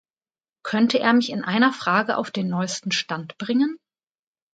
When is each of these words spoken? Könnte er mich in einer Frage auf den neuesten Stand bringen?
Könnte 0.65 0.97
er 0.99 1.13
mich 1.13 1.29
in 1.29 1.43
einer 1.43 1.71
Frage 1.73 2.17
auf 2.17 2.31
den 2.31 2.47
neuesten 2.47 2.91
Stand 2.91 3.37
bringen? 3.37 3.77